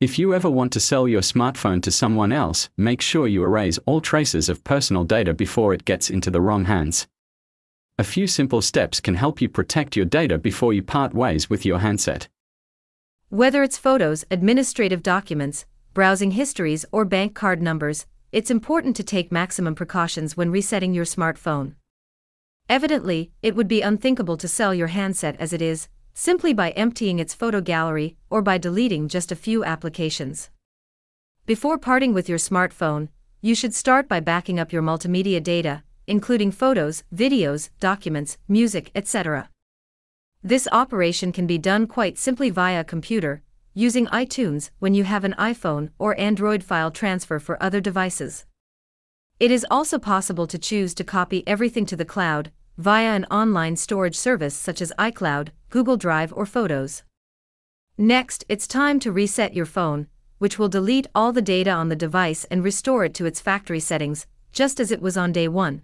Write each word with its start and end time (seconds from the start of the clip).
If 0.00 0.16
you 0.16 0.32
ever 0.32 0.48
want 0.48 0.72
to 0.74 0.80
sell 0.80 1.08
your 1.08 1.22
smartphone 1.22 1.82
to 1.82 1.90
someone 1.90 2.30
else, 2.30 2.68
make 2.76 3.00
sure 3.00 3.26
you 3.26 3.42
erase 3.42 3.80
all 3.84 4.00
traces 4.00 4.48
of 4.48 4.62
personal 4.62 5.02
data 5.02 5.34
before 5.34 5.74
it 5.74 5.84
gets 5.84 6.08
into 6.08 6.30
the 6.30 6.40
wrong 6.40 6.66
hands. 6.66 7.08
A 7.98 8.04
few 8.04 8.28
simple 8.28 8.62
steps 8.62 9.00
can 9.00 9.16
help 9.16 9.40
you 9.42 9.48
protect 9.48 9.96
your 9.96 10.06
data 10.06 10.38
before 10.38 10.72
you 10.72 10.84
part 10.84 11.14
ways 11.14 11.50
with 11.50 11.66
your 11.66 11.80
handset. 11.80 12.28
Whether 13.28 13.64
it's 13.64 13.76
photos, 13.76 14.24
administrative 14.30 15.02
documents, 15.02 15.66
browsing 15.94 16.30
histories, 16.30 16.86
or 16.92 17.04
bank 17.04 17.34
card 17.34 17.60
numbers, 17.60 18.06
it's 18.30 18.52
important 18.52 18.94
to 18.98 19.02
take 19.02 19.32
maximum 19.32 19.74
precautions 19.74 20.36
when 20.36 20.52
resetting 20.52 20.94
your 20.94 21.06
smartphone. 21.06 21.74
Evidently, 22.68 23.32
it 23.42 23.56
would 23.56 23.66
be 23.66 23.82
unthinkable 23.82 24.36
to 24.36 24.46
sell 24.46 24.72
your 24.72 24.86
handset 24.86 25.34
as 25.40 25.52
it 25.52 25.60
is, 25.60 25.88
simply 26.18 26.52
by 26.52 26.70
emptying 26.70 27.20
its 27.20 27.32
photo 27.32 27.60
gallery 27.60 28.16
or 28.28 28.42
by 28.42 28.58
deleting 28.58 29.06
just 29.06 29.30
a 29.30 29.36
few 29.36 29.62
applications. 29.62 30.50
Before 31.46 31.78
parting 31.78 32.12
with 32.12 32.28
your 32.28 32.38
smartphone, 32.38 33.06
you 33.40 33.54
should 33.54 33.72
start 33.72 34.08
by 34.08 34.18
backing 34.18 34.58
up 34.58 34.72
your 34.72 34.82
multimedia 34.82 35.40
data, 35.40 35.84
including 36.08 36.50
photos, 36.50 37.04
videos, 37.14 37.70
documents, 37.78 38.36
music, 38.48 38.90
etc. 38.96 39.48
This 40.42 40.66
operation 40.72 41.30
can 41.30 41.46
be 41.46 41.56
done 41.56 41.86
quite 41.86 42.18
simply 42.18 42.50
via 42.50 42.80
a 42.80 42.84
computer, 42.84 43.42
using 43.72 44.06
iTunes 44.08 44.70
when 44.80 44.94
you 44.94 45.04
have 45.04 45.22
an 45.22 45.36
iPhone 45.38 45.90
or 46.00 46.18
Android 46.18 46.64
file 46.64 46.90
transfer 46.90 47.38
for 47.38 47.62
other 47.62 47.80
devices. 47.80 48.44
It 49.38 49.52
is 49.52 49.64
also 49.70 50.00
possible 50.00 50.48
to 50.48 50.58
choose 50.58 50.94
to 50.94 51.04
copy 51.04 51.46
everything 51.46 51.86
to 51.86 51.96
the 51.96 52.04
cloud 52.04 52.50
via 52.78 53.08
an 53.08 53.24
online 53.24 53.74
storage 53.74 54.14
service 54.14 54.54
such 54.54 54.80
as 54.80 54.92
iCloud, 55.00 55.48
Google 55.68 55.96
Drive, 55.96 56.32
or 56.32 56.46
Photos. 56.46 57.02
Next, 57.98 58.44
it's 58.48 58.68
time 58.68 59.00
to 59.00 59.10
reset 59.10 59.52
your 59.52 59.66
phone, 59.66 60.06
which 60.38 60.60
will 60.60 60.68
delete 60.68 61.08
all 61.12 61.32
the 61.32 61.42
data 61.42 61.72
on 61.72 61.88
the 61.88 61.96
device 61.96 62.44
and 62.44 62.62
restore 62.62 63.04
it 63.04 63.14
to 63.14 63.26
its 63.26 63.40
factory 63.40 63.80
settings, 63.80 64.28
just 64.52 64.78
as 64.78 64.92
it 64.92 65.02
was 65.02 65.16
on 65.16 65.32
day 65.32 65.48
1. 65.48 65.82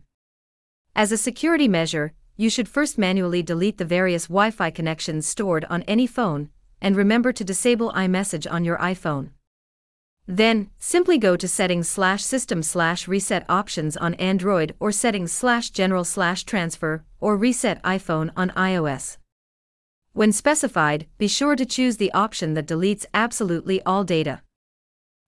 As 0.94 1.10
a 1.10 1.19
security 1.19 1.66
measure, 1.66 2.12
you 2.36 2.48
should 2.48 2.69
first 2.69 2.97
manually 2.97 3.42
delete 3.42 3.78
the 3.78 3.84
various 3.84 4.28
Wi 4.28 4.52
Fi 4.52 4.70
connections 4.70 5.26
stored 5.26 5.64
on 5.64 5.82
any 5.82 6.06
phone, 6.06 6.48
and 6.80 6.94
remember 6.94 7.32
to 7.32 7.42
disable 7.42 7.91
iMessage 7.92 8.48
on 8.48 8.64
your 8.64 8.78
iPhone. 8.78 9.30
Then, 10.27 10.70
simply 10.78 11.19
go 11.19 11.36
to 11.36 11.47
settings 11.47 11.89
slash 11.89 12.25
system 12.25 12.62
slash 12.62 13.06
reset 13.06 13.44
options 13.48 13.97
on 13.97 14.14
Android 14.14 14.75
or 14.81 14.91
settings 14.91 15.33
slash 15.33 15.70
general 15.70 16.05
slash 16.05 16.44
transfer 16.44 17.05
or 17.20 17.36
reset 17.36 17.83
iPhone 17.83 18.31
on 18.36 18.50
iOS. 18.50 19.19
When 20.12 20.33
specified, 20.33 21.06
be 21.19 21.28
sure 21.28 21.56
to 21.56 21.66
choose 21.66 21.98
the 21.98 22.12
option 22.12 22.55
that 22.55 22.66
deletes 22.66 23.05
absolutely 23.12 23.83
all 23.83 24.05
data. 24.05 24.42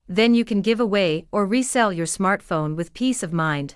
Then 0.08 0.34
you 0.34 0.44
can 0.44 0.62
give 0.62 0.80
away 0.80 1.26
or 1.32 1.44
resell 1.44 1.92
your 1.92 2.06
smartphone 2.06 2.76
with 2.76 2.94
peace 2.94 3.22
of 3.22 3.32
mind. 3.32 3.74